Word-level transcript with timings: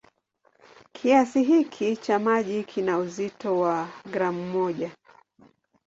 Kiasi 0.93 1.43
hiki 1.43 1.97
cha 1.97 2.19
maji 2.19 2.63
kina 2.63 2.97
uzito 2.97 3.59
wa 3.59 3.89
gramu 4.11 4.45
moja. 4.45 4.91